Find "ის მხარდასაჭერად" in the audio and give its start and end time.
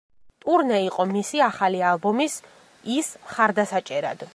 2.97-4.27